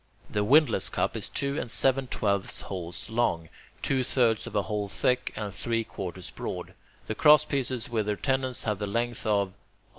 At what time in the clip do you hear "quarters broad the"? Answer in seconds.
5.83-7.13